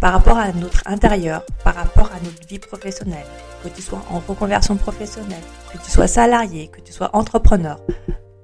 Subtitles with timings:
[0.00, 3.26] par rapport à notre intérieur, par rapport à notre vie professionnelle,
[3.62, 5.42] que tu sois en reconversion professionnelle,
[5.72, 7.78] que tu sois salarié, que tu sois entrepreneur.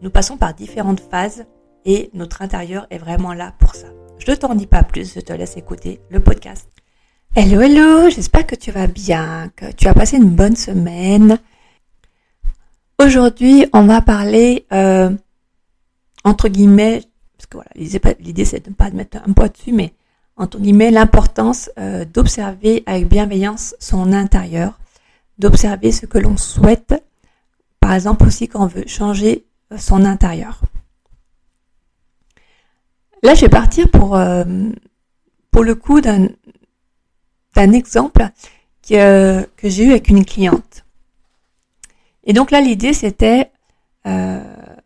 [0.03, 1.47] Nous passons par différentes phases
[1.87, 3.87] et notre intérieur est vraiment là pour ça.
[4.19, 6.69] Je ne t'en dis pas plus, je te laisse écouter le podcast.
[7.35, 11.39] Hello, hello, j'espère que tu vas bien, que tu as passé une bonne semaine.
[12.99, 15.11] Aujourd'hui, on va parler, euh,
[16.25, 17.03] entre guillemets,
[17.37, 17.71] parce que voilà,
[18.21, 19.95] l'idée c'est de ne pas mettre un poids dessus, mais
[20.37, 24.79] entre guillemets, l'importance euh, d'observer avec bienveillance son intérieur,
[25.39, 26.95] d'observer ce que l'on souhaite,
[27.81, 30.61] par exemple aussi quand on veut changer euh, son intérieur.
[33.23, 34.45] Là, je vais partir pour, euh,
[35.51, 36.29] pour le coup d'un,
[37.57, 38.29] exemple
[38.87, 40.85] que, que j'ai eu avec une cliente.
[42.25, 43.51] Et donc là, l'idée, c'était,
[44.07, 44.43] euh,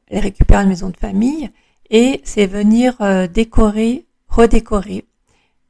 [0.07, 1.51] elle récupère une maison de famille
[1.91, 2.97] et c'est venir
[3.33, 5.05] décorer, redécorer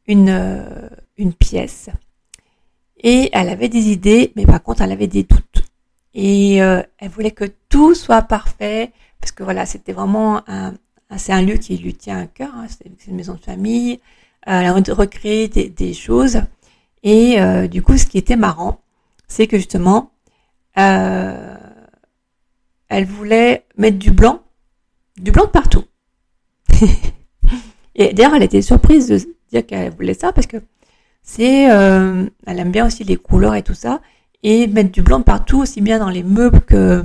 [0.06, 1.90] une, euh, une pièce.
[3.02, 5.64] Et elle avait des idées, mais par contre, elle avait des doutes.
[6.14, 10.74] Et euh, elle voulait que tout soit parfait, parce que voilà, c'était vraiment un,
[11.16, 12.50] c'est un lieu qui lui tient à cœur.
[12.54, 14.00] Hein, c'est une maison de famille.
[14.42, 16.42] Elle a recréé des, des choses.
[17.02, 18.80] Et euh, du coup, ce qui était marrant,
[19.26, 20.10] c'est que justement,
[20.78, 21.56] euh,
[22.88, 24.42] elle voulait mettre du blanc,
[25.16, 25.84] du blanc de partout.
[27.94, 29.18] et d'ailleurs, elle était surprise de,
[29.50, 30.58] dire qu'elle voulait ça parce que
[31.22, 34.00] c'est, euh, elle aime bien aussi les couleurs et tout ça,
[34.42, 37.04] et mettre du blanc partout, aussi bien dans les meubles que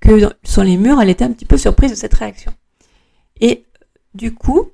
[0.00, 1.00] que sur les murs.
[1.00, 2.52] Elle était un petit peu surprise de cette réaction.
[3.40, 3.64] Et
[4.14, 4.70] du coup,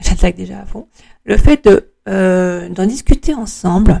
[0.00, 0.88] j'attaque déjà à fond.
[1.24, 4.00] Le fait de euh, d'en discuter ensemble.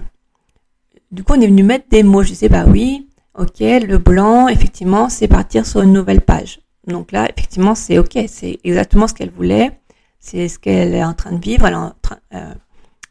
[1.10, 2.22] Du coup, on est venu mettre des mots.
[2.22, 6.60] Je disais bah oui, ok, le blanc, effectivement, c'est partir sur une nouvelle page.
[6.86, 9.78] Donc là, effectivement, c'est ok, c'est exactement ce qu'elle voulait.
[10.18, 11.66] C'est ce qu'elle est en train de vivre.
[11.66, 11.94] Elle a
[12.34, 12.54] euh,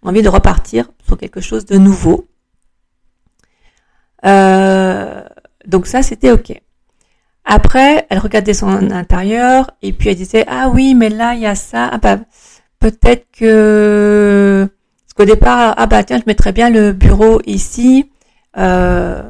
[0.02, 2.28] envie de repartir sur quelque chose de nouveau.
[4.26, 5.24] Euh,
[5.66, 6.54] donc ça, c'était OK.
[7.46, 11.46] Après, elle regardait son intérieur et puis elle disait ah oui, mais là il y
[11.46, 11.90] a ça.
[11.92, 12.18] Ah bah,
[12.80, 14.68] peut-être que
[15.06, 18.12] parce qu'au départ ah bah tiens, je mettrais bien le bureau ici.
[18.58, 19.24] Euh,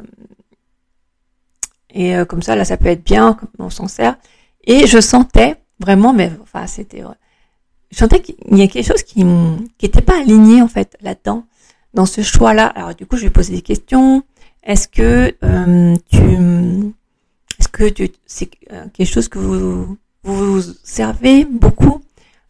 [1.92, 4.18] et comme ça, là, ça peut être bien, on s'en sert.
[4.66, 7.04] Et je sentais vraiment, mais enfin, c'était
[7.92, 9.26] je sentais qu'il y a quelque chose qui
[9.78, 11.46] qui était pas aligné en fait là-dedans,
[11.94, 12.68] dans ce choix-là.
[12.68, 14.24] Alors du coup, je lui ai posé des questions.
[14.64, 16.94] Est-ce que euh, tu,
[17.60, 22.02] est-ce que tu, c'est euh, quelque chose que vous vous servez beaucoup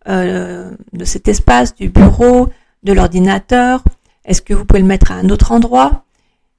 [0.07, 2.49] euh, de cet espace, du bureau,
[2.83, 3.83] de l'ordinateur?
[4.25, 6.03] Est-ce que vous pouvez le mettre à un autre endroit?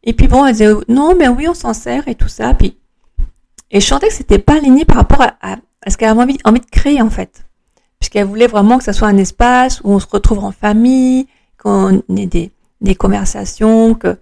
[0.05, 2.55] Et puis bon, elle disait non, mais oui, on s'en sert et tout ça.
[2.55, 2.77] Puis
[3.71, 6.23] et je sentais que c'était pas aligné par rapport à, à, à ce qu'elle avait
[6.23, 7.45] envie, envie de créer en fait
[7.99, 11.27] puisqu'elle voulait vraiment que ce soit un espace où on se retrouve en famille,
[11.59, 12.51] qu'on ait
[12.81, 14.17] des, conversations, que,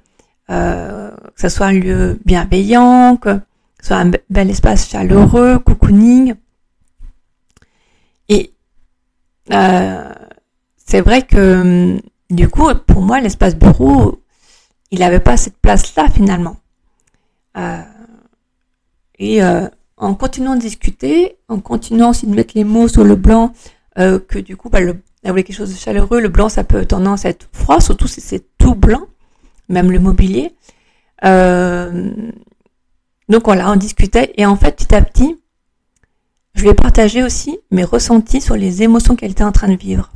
[0.50, 3.34] euh, que ce soit un lieu bienveillant, que
[3.80, 6.34] ce soit un bel espace chaleureux, cocooning.
[8.28, 8.52] Et
[9.52, 10.12] euh,
[10.76, 12.00] c'est vrai que
[12.30, 14.20] du coup, pour moi, l'espace bureau,
[14.90, 16.56] il n'avait pas cette place-là finalement.
[17.56, 17.82] Euh,
[19.18, 19.40] et
[19.96, 23.52] en continuant de discuter, en continuant aussi de mettre les mots sur le blanc,
[23.98, 26.20] euh, que du coup, bah, le, elle voulait quelque chose de chaleureux.
[26.20, 29.06] Le blanc, ça peut tendance à être froid, surtout si c'est tout blanc,
[29.68, 30.54] même le mobilier.
[31.24, 32.10] Euh,
[33.28, 35.36] donc voilà, on discutait et en fait, petit à petit,
[36.54, 39.76] je lui ai partagé aussi mes ressentis sur les émotions qu'elle était en train de
[39.76, 40.12] vivre.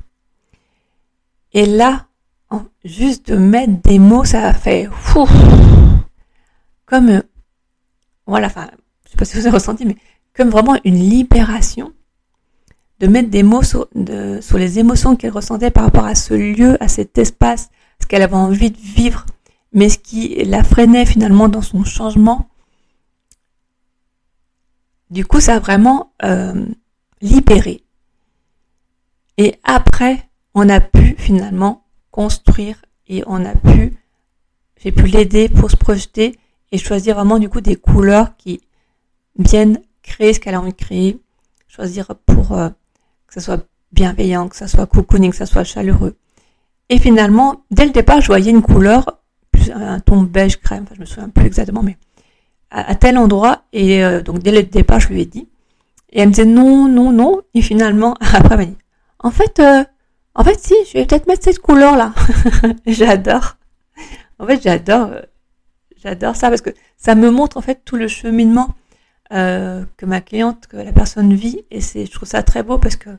[1.52, 2.06] Et là,
[2.84, 5.28] juste de mettre des mots, ça a fait fou,
[6.86, 7.22] comme
[8.26, 8.70] voilà, enfin,
[9.04, 9.96] je sais pas si vous avez ressenti, mais
[10.36, 11.92] comme vraiment une libération
[13.00, 13.88] de mettre des mots sur,
[14.40, 17.70] sur les émotions qu'elle ressentait par rapport à ce lieu, à cet espace,
[18.00, 19.24] ce qu'elle avait envie de vivre,
[19.72, 22.46] mais ce qui la freinait finalement dans son changement.
[25.10, 26.66] du coup, ça a vraiment euh,
[27.20, 27.82] libéré.
[29.38, 32.76] Et après, on a pu finalement construire
[33.08, 33.96] et on a pu,
[34.78, 36.38] j'ai pu l'aider pour se projeter
[36.72, 38.60] et choisir vraiment du coup des couleurs qui
[39.36, 41.20] viennent créer ce qu'elle a envie de créer,
[41.66, 42.68] choisir pour euh,
[43.30, 46.16] que ce soit bienveillant, que ça soit cocooning, que ça soit chaleureux.
[46.88, 49.20] Et finalement, dès le départ, je voyais une couleur,
[49.72, 51.96] un ton beige crème, enfin, je me souviens plus exactement, mais
[52.70, 53.62] à, tel endroit.
[53.72, 55.48] Et euh, donc dès le départ, je lui ai dit.
[56.12, 57.40] Et elle me disait non, non, non.
[57.54, 58.78] Et finalement, après, elle m'a dit,
[59.20, 59.84] en fait, euh,
[60.34, 62.12] en fait, si, je vais peut-être mettre cette couleur là.
[62.86, 63.56] j'adore.
[64.40, 65.22] En fait, j'adore, euh,
[66.02, 68.74] j'adore ça parce que ça me montre en fait tout le cheminement
[69.32, 72.96] euh, que ma cliente, que la personne vit, et je trouve ça très beau parce
[72.96, 73.10] que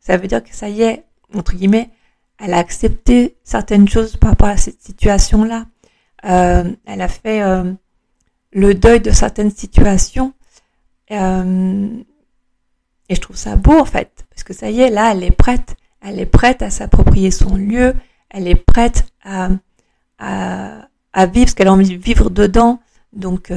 [0.00, 1.04] ça veut dire que ça y est,
[1.34, 1.90] entre guillemets,
[2.38, 5.66] elle a accepté certaines choses par rapport à cette situation-là.
[6.24, 7.72] Euh, elle a fait euh,
[8.52, 10.32] le deuil de certaines situations.
[11.10, 11.14] Et
[13.14, 15.76] je trouve ça beau en fait, parce que ça y est, là, elle est prête
[16.02, 17.94] elle est prête à s'approprier son lieu,
[18.30, 19.50] elle est prête à,
[20.18, 22.80] à, vivre ce qu'elle a envie de vivre dedans.
[23.12, 23.52] Donc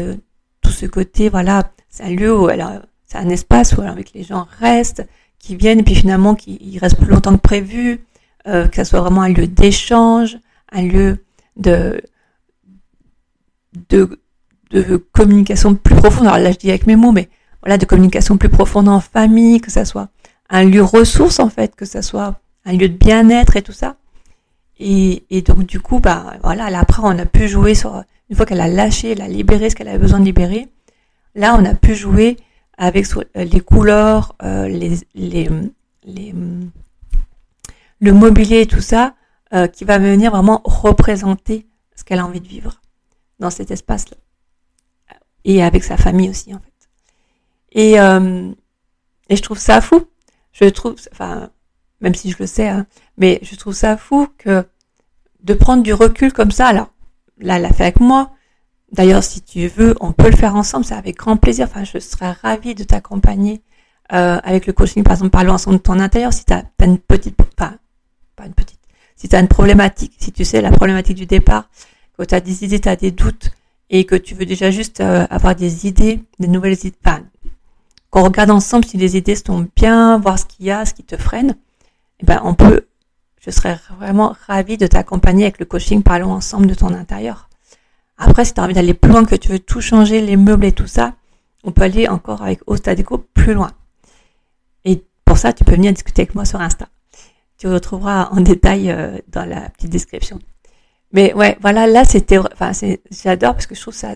[0.62, 4.12] tout ce côté, voilà, c'est un lieu où elle a, c'est un espace où avec
[4.13, 5.07] les gens restent,
[5.39, 8.01] qui viennent, puis finalement qui restent plus longtemps que prévu,
[8.47, 10.38] euh, que ça soit vraiment un lieu d'échange,
[10.74, 11.24] un lieu
[11.56, 12.01] de,
[13.89, 14.19] de,
[15.13, 16.27] communication plus profonde.
[16.27, 17.30] Alors là, je dis avec mes mots, mais
[17.62, 20.09] voilà, de communication plus profonde en famille, que ça soit
[20.50, 23.95] un lieu ressource en fait, que ça soit un lieu de bien-être et tout ça.
[24.80, 28.36] Et, et, donc du coup, bah voilà, là, après on a pu jouer sur une
[28.36, 30.68] fois qu'elle a lâché, elle a libéré ce qu'elle avait besoin de libérer.
[31.35, 32.37] Là, on a pu jouer
[32.77, 35.49] avec euh, les couleurs, euh, les, les,
[36.03, 36.33] les,
[37.99, 39.15] le mobilier et tout ça,
[39.53, 42.81] euh, qui va venir vraiment représenter ce qu'elle a envie de vivre
[43.39, 44.17] dans cet espace-là.
[45.43, 46.71] Et avec sa famille aussi, en fait.
[47.71, 47.93] Et,
[49.29, 50.07] et je trouve ça fou
[50.55, 51.49] je trouve, enfin,
[52.01, 52.87] même si je le sais, hein,
[53.17, 54.65] mais je trouve ça fou que
[55.43, 56.67] de prendre du recul comme ça.
[56.67, 56.91] Alors
[57.37, 58.31] là, elle l'a fait avec moi.
[58.91, 60.85] D'ailleurs, si tu veux, on peut le faire ensemble.
[60.85, 61.67] C'est avec grand plaisir.
[61.69, 63.61] Enfin, je serais ravie de t'accompagner
[64.13, 66.33] euh, avec le coaching, par exemple, parler ensemble de ton intérieur.
[66.33, 67.75] Si tu as, une petite, enfin,
[68.35, 68.79] pas une petite,
[69.15, 71.69] si tu une problématique, si tu sais la problématique du départ,
[72.17, 73.51] que tu as des idées, tu as des doutes
[73.89, 77.21] et que tu veux déjà juste euh, avoir des idées, des nouvelles idées, enfin,
[78.09, 81.03] qu'on regarde ensemble si les idées sont bien, voir ce qu'il y a, ce qui
[81.03, 81.55] te freine,
[82.19, 82.87] eh ben on peut,
[83.41, 87.49] je serais vraiment ravie de t'accompagner avec le coaching Parlons ensemble de ton intérieur.
[88.17, 90.65] Après, si tu as envie d'aller plus loin, que tu veux tout changer, les meubles
[90.65, 91.13] et tout ça,
[91.63, 93.71] on peut aller encore avec Ostadeco plus loin.
[94.85, 96.88] Et pour ça, tu peux venir discuter avec moi sur Insta.
[97.57, 100.39] Tu retrouveras en détail euh, dans la petite description.
[101.12, 102.71] Mais ouais, voilà, là c'était, enfin,
[103.09, 104.15] j'adore parce que je trouve ça,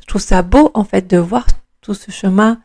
[0.00, 1.46] je trouve ça beau en fait de voir
[1.80, 2.60] tout ce chemin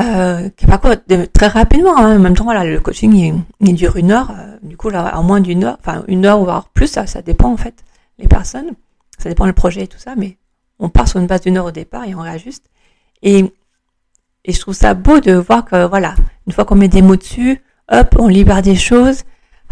[0.00, 0.96] euh, qui parcourt
[1.32, 1.96] très rapidement.
[1.96, 2.16] Hein.
[2.16, 4.32] En même temps, voilà, le coaching il, dure une heure.
[4.32, 7.06] Euh, du coup, là, en moins d'une heure, enfin une heure ou voire plus, ça,
[7.06, 7.84] ça dépend en fait
[8.18, 8.72] les personnes.
[9.18, 10.36] Ça dépend le projet et tout ça, mais
[10.78, 12.70] on part sur une base d'une heure au départ et on réajuste.
[13.22, 13.52] Et
[14.46, 16.14] je trouve ça beau de voir que voilà,
[16.46, 19.22] une fois qu'on met des mots dessus, hop, on libère des choses,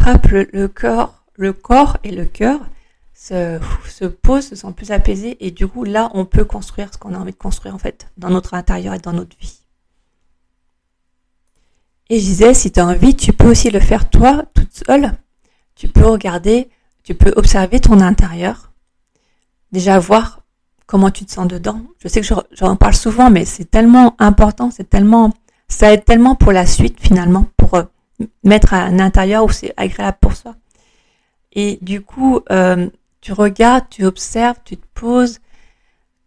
[0.05, 2.59] hop, le, le corps, le corps et le cœur
[3.13, 6.97] se, se posent, se sentent plus apaisés et du coup là, on peut construire ce
[6.97, 9.59] qu'on a envie de construire en fait dans notre intérieur et dans notre vie.
[12.09, 15.13] Et je disais, si tu as envie, tu peux aussi le faire toi, toute seule.
[15.75, 16.69] Tu peux regarder,
[17.03, 18.72] tu peux observer ton intérieur.
[19.73, 20.39] Déjà voir
[20.85, 21.81] comment tu te sens dedans.
[21.99, 25.31] Je sais que j'en parle souvent, mais c'est tellement important, c'est tellement,
[25.67, 27.83] ça aide tellement pour la suite finalement, pour euh,
[28.43, 30.55] mettre un intérieur où c'est agréable pour soi.
[31.53, 32.87] Et du coup, euh,
[33.21, 35.39] tu regardes, tu observes, tu te poses,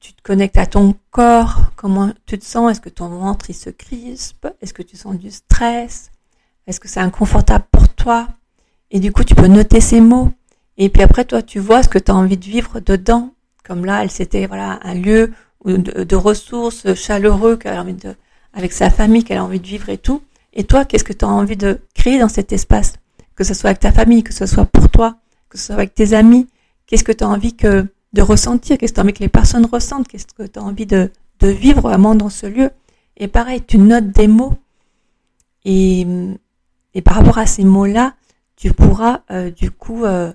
[0.01, 3.55] tu te connectes à ton corps, comment tu te sens, est-ce que ton ventre il
[3.55, 6.11] se crispe, est-ce que tu sens du stress,
[6.67, 8.29] est-ce que c'est inconfortable pour toi,
[8.91, 10.31] et du coup tu peux noter ces mots,
[10.79, 13.33] et puis après toi tu vois ce que tu as envie de vivre dedans,
[13.67, 15.33] comme là elle c'était voilà un lieu
[15.65, 17.59] de, ressources chaleureux
[18.53, 21.25] avec sa famille qu'elle a envie de vivre et tout, et toi qu'est-ce que tu
[21.25, 22.95] as envie de créer dans cet espace,
[23.35, 25.17] que ce soit avec ta famille, que ce soit pour toi,
[25.49, 26.47] que ce soit avec tes amis,
[26.87, 29.29] qu'est-ce que tu as envie que de ressentir, qu'est-ce que tu as envie que les
[29.29, 32.71] personnes ressentent, qu'est-ce que tu as envie de, de, vivre vraiment dans ce lieu?
[33.17, 34.55] Et pareil, tu notes des mots.
[35.65, 36.07] Et,
[36.95, 38.15] et par rapport à ces mots-là,
[38.57, 40.33] tu pourras euh, du coup euh,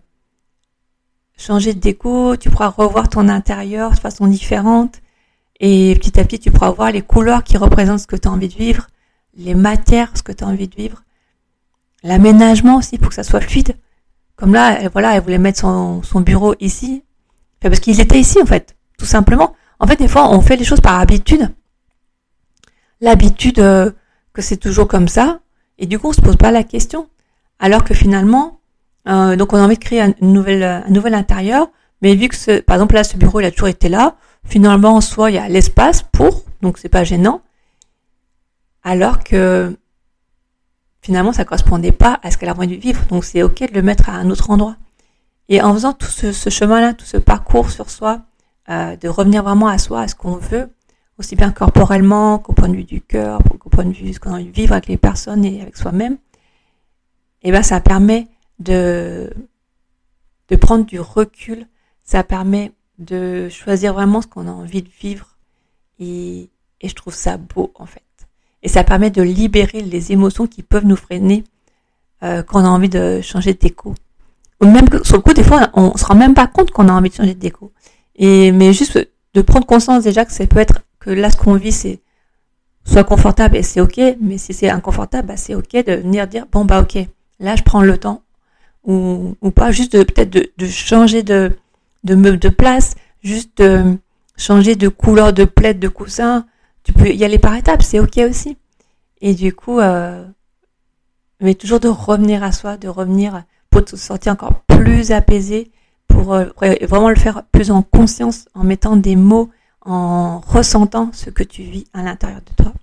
[1.41, 5.01] changer de déco, tu pourras revoir ton intérieur de façon différente.
[5.60, 8.31] Et petit à petit, tu pourras voir les couleurs qui représentent ce que tu as
[8.31, 8.88] envie de vivre,
[9.36, 11.03] les matières, ce que tu as envie de vivre,
[12.03, 13.75] l'aménagement aussi pour que ça soit fluide.
[14.36, 17.03] Comme là, voilà, elle voulait mettre son, son bureau ici,
[17.60, 19.55] parce qu'ils étaient ici, en fait, tout simplement.
[19.79, 21.50] En fait, des fois, on fait les choses par habitude.
[23.01, 23.91] l'habitude euh,
[24.33, 25.41] que c'est toujours comme ça,
[25.77, 27.07] et du coup on se pose pas la question.
[27.60, 28.60] Alors que finalement,
[29.08, 31.70] euh, donc on a envie de créer un, nouvel, un nouvel intérieur,
[32.01, 34.96] mais vu que ce, par exemple là ce bureau il a toujours été là, finalement
[34.96, 37.41] en soi il y a l'espace pour, donc c'est pas gênant.
[38.84, 39.75] Alors que
[41.01, 43.75] finalement ça correspondait pas à ce qu'elle a envie de vivre, donc c'est ok de
[43.75, 44.75] le mettre à un autre endroit.
[45.50, 48.22] Et en faisant tout ce, chemin-là, tout ce parcours sur soi,
[48.70, 50.70] euh, de revenir vraiment à soi, à ce qu'on veut,
[51.17, 54.20] aussi bien corporellement qu'au point de vue du cœur, qu'au point de vue de ce
[54.20, 56.13] qu'on a envie de vivre avec les personnes et avec soi-même,
[57.43, 58.27] et eh ben ça permet
[58.61, 59.29] de,
[60.49, 61.67] de prendre du recul,
[62.03, 65.37] ça permet de choisir vraiment ce qu'on a envie de vivre
[65.99, 66.49] et,
[66.81, 68.03] et je trouve ça beau en fait.
[68.63, 71.43] Et ça permet de libérer les émotions qui peuvent nous freiner
[72.23, 73.95] euh, quand on a envie de changer de déco.
[74.61, 76.91] Ou même sur le coup, des fois, on se rend même pas compte qu'on a
[76.91, 77.71] envie de changer de déco.
[78.15, 78.99] Et mais juste
[79.33, 82.01] de prendre conscience déjà que ça peut être que là ce qu'on vit c'est
[82.83, 86.45] soit confortable et c'est ok, mais si c'est inconfortable, bah, c'est ok de venir dire
[86.51, 86.97] bon bah ok,
[87.39, 88.21] là je prends le temps
[88.83, 91.51] ou, ou pas juste peut-être de, de, changer de
[92.03, 93.97] de meuble de place, juste de
[94.38, 96.47] changer de couleur de plaid, de coussin.
[96.83, 98.57] Tu peux y aller par étapes, c'est ok aussi.
[99.21, 100.25] Et du coup, euh,
[101.39, 105.71] mais toujours de revenir à soi, de revenir pour te sentir encore plus apaisé,
[106.07, 109.50] pour euh, vraiment le faire plus en conscience, en mettant des mots,
[109.81, 112.73] en ressentant ce que tu vis à l'intérieur de toi.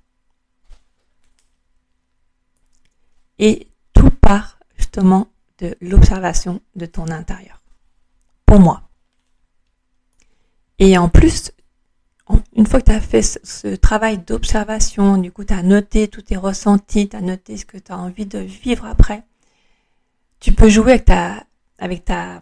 [3.38, 5.28] Et tout part justement
[5.58, 7.62] de l'observation de ton intérieur.
[8.46, 8.82] Pour moi.
[10.78, 11.52] Et en plus,
[12.54, 16.22] une fois que tu as fait ce, travail d'observation, du coup, tu as noté tous
[16.22, 19.22] tes ressentis, tu as noté ce que tu as envie de vivre après,
[20.40, 21.02] tu peux jouer
[21.78, 22.40] avec ta,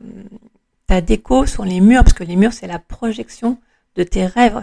[1.03, 3.59] déco sur les murs, parce que les murs, c'est la projection
[3.97, 4.63] de tes rêves.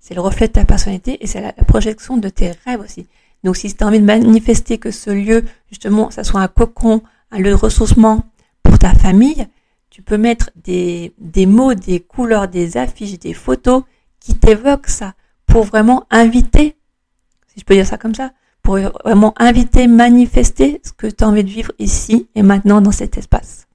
[0.00, 3.06] C'est le reflet de ta personnalité et c'est la, projection de tes rêves aussi.
[3.42, 7.02] Donc, si tu as envie de manifester que ce lieu, justement, ça soit un cocon,
[7.34, 8.22] un lieu de ressourcement
[8.62, 9.46] pour ta famille,
[9.90, 13.82] tu peux mettre des, des mots, des couleurs, des affiches, des photos
[14.20, 15.14] qui t'évoquent ça
[15.46, 16.76] pour vraiment inviter,
[17.48, 21.28] si je peux dire ça comme ça, pour vraiment inviter, manifester ce que tu as
[21.28, 23.66] envie de vivre ici et maintenant dans cet espace.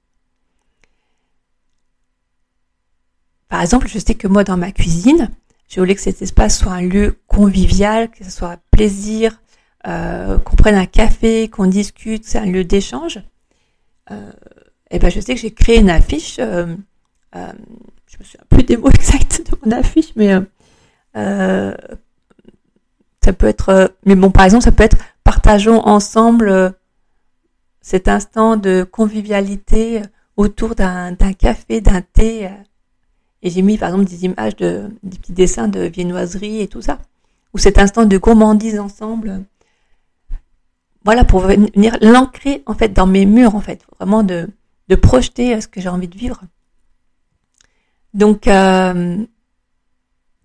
[3.48, 5.30] Par exemple, je sais que moi dans ma cuisine,
[5.68, 9.40] je voulais que cet espace soit un lieu convivial, que ce soit plaisir,
[9.86, 13.20] euh, qu'on prenne un café, qu'on discute, c'est un lieu d'échange.
[14.10, 14.30] Euh,
[14.90, 16.38] et ben je sais que j'ai créé une affiche.
[16.38, 16.74] Euh,
[17.36, 17.52] euh,
[18.06, 20.34] je me souviens plus des mots exacts de mon affiche, mais
[23.22, 23.94] ça peut être.
[24.04, 26.74] mais bon, par exemple, ça peut être partageons ensemble
[27.80, 30.02] cet instant de convivialité
[30.36, 32.50] autour d'un café, d'un thé.
[33.42, 36.82] Et j'ai mis par exemple des images de des petits dessins de viennoiserie et tout
[36.82, 36.98] ça.
[37.54, 39.44] Ou cet instant de gourmandise ensemble.
[41.04, 44.48] Voilà, pour venir l'ancrer en fait dans mes murs en fait, vraiment de
[44.90, 46.40] de projeter ce que j'ai envie de vivre.
[48.12, 49.24] Donc, euh,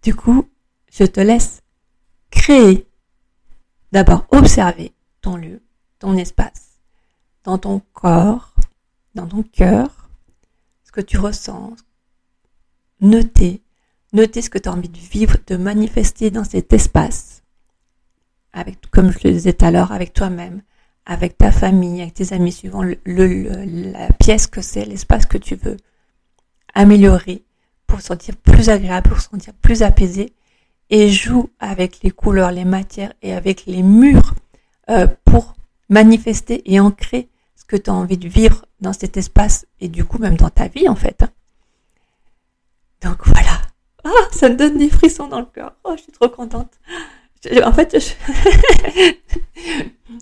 [0.03, 0.47] du coup,
[0.91, 1.63] je te laisse
[2.29, 2.87] créer,
[3.91, 5.63] d'abord observer ton lieu,
[5.97, 6.77] ton espace,
[7.43, 8.53] dans ton corps,
[9.15, 10.09] dans ton cœur,
[10.83, 11.75] ce que tu ressens,
[13.01, 13.63] noter,
[14.13, 17.41] noter ce que tu as envie de vivre, de manifester dans cet espace,
[18.91, 20.61] comme je le disais tout à l'heure, avec toi-même,
[21.05, 25.77] avec ta famille, avec tes amis, suivant la pièce que c'est, l'espace que tu veux
[26.73, 27.43] améliorer
[27.87, 30.33] pour se sentir plus agréable, pour se sentir plus apaisé.
[30.89, 34.35] Et joue avec les couleurs, les matières et avec les murs
[34.89, 35.55] euh, pour
[35.89, 40.05] manifester et ancrer ce que tu as envie de vivre dans cet espace et du
[40.05, 41.23] coup même dans ta vie en fait.
[43.01, 43.61] Donc voilà.
[44.03, 45.75] Ah, ça me donne des frissons dans le cœur.
[45.83, 46.71] Oh, je suis trop contente.
[47.63, 48.13] En fait, je,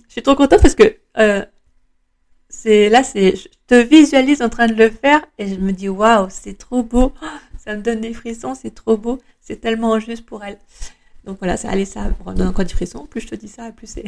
[0.08, 1.46] suis trop contente parce que euh,
[2.66, 6.28] là, c'est, je te visualise en train de le faire et je me dis waouh,
[6.30, 7.14] c'est trop beau,
[7.64, 10.58] ça me donne des frissons, c'est trop beau, c'est tellement juste pour elle.
[11.26, 13.06] Donc voilà, ça, allez, ça me donne encore des frissons.
[13.06, 14.04] Plus je te dis ça, plus c'est.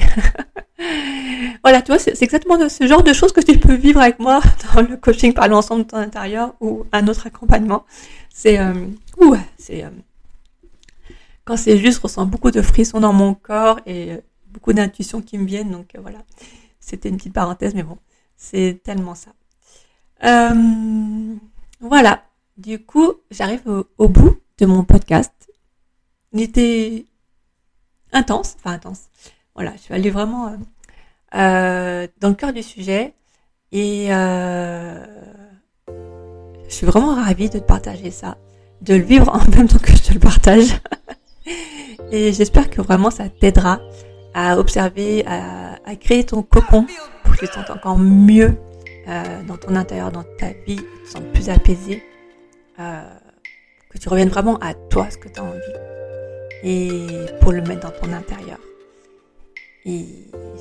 [1.64, 4.42] voilà, tu vois, c'est exactement ce genre de choses que tu peux vivre avec moi
[4.76, 7.86] dans le coaching par l'ensemble de ton intérieur ou un autre accompagnement.
[8.34, 8.74] C'est, euh,
[9.58, 9.86] c'est.
[9.86, 9.90] Euh,
[11.46, 15.22] quand c'est juste, je ressens beaucoup de frissons dans mon corps et euh, beaucoup d'intuitions
[15.22, 15.72] qui me viennent.
[15.72, 16.20] Donc euh, voilà,
[16.80, 18.00] c'était une petite parenthèse, mais bon,
[18.36, 19.32] c'est tellement ça.
[20.24, 21.36] Euh,
[21.80, 22.24] voilà,
[22.58, 23.62] du coup, j'arrive
[23.98, 25.32] au, bout de mon podcast.
[26.34, 27.06] Il était
[28.12, 29.04] intense, enfin intense.
[29.54, 30.58] Voilà, je suis allée vraiment
[31.32, 33.14] dans le cœur du sujet
[33.72, 35.04] et je
[36.70, 38.38] suis vraiment ravie de te partager ça,
[38.82, 40.82] de le vivre en même temps que je te le partage.
[42.12, 43.80] Et j'espère que vraiment ça t'aidera
[44.34, 46.86] à observer, à, créer ton cocon
[47.24, 48.54] pour que tu te sentes encore mieux
[49.08, 52.04] euh, dans ton intérieur, dans ta vie, que tu te sentes plus apaisé,
[52.80, 53.02] euh,
[53.90, 55.60] que tu reviennes vraiment à toi, ce que tu as envie,
[56.64, 57.08] et
[57.40, 58.60] pour le mettre dans ton intérieur.
[59.86, 60.06] Et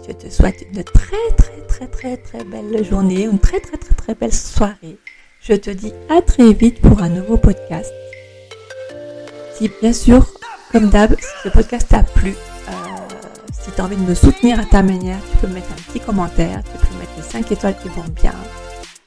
[0.07, 3.95] je te souhaite une très très très très très belle journée, une très très très
[3.95, 4.99] très belle soirée.
[5.41, 7.93] Je te dis à très vite pour un nouveau podcast.
[9.55, 10.34] Si bien sûr,
[10.75, 12.73] comme d'hab, si ce podcast t'a plu, euh,
[13.53, 16.01] si tu as envie de me soutenir à ta manière, tu peux mettre un petit
[16.01, 18.35] commentaire, tu peux mettre les 5 étoiles qui vont bien.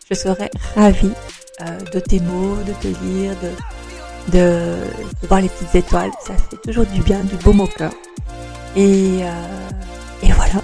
[0.09, 1.11] Je serai ravie
[1.59, 4.77] euh, de tes mots, de te lire, de, de,
[5.27, 6.11] voir les petites étoiles.
[6.25, 7.91] Ça fait toujours du bien, du beau au cœur.
[8.77, 10.61] Et euh, et voilà.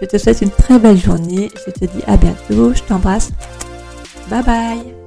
[0.00, 1.52] Je te souhaite une très belle journée.
[1.64, 2.74] Je te dis à bientôt.
[2.74, 3.30] Je t'embrasse.
[4.28, 5.03] Bye bye.